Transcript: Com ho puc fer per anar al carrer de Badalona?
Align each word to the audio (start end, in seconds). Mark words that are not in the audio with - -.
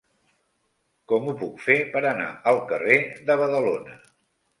Com 1.11 1.27
ho 1.27 1.35
puc 1.41 1.61
fer 1.65 1.75
per 1.95 2.01
anar 2.13 2.29
al 2.53 2.57
carrer 2.73 2.97
de 3.29 3.37
Badalona? 3.43 3.99